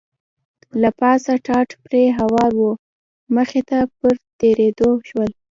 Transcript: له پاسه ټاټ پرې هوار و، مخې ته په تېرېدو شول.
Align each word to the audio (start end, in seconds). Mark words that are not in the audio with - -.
له 0.81 0.89
پاسه 0.99 1.33
ټاټ 1.45 1.69
پرې 1.83 2.03
هوار 2.19 2.51
و، 2.57 2.63
مخې 3.35 3.61
ته 3.69 3.77
په 3.97 4.09
تېرېدو 4.39 4.89
شول. 5.07 5.31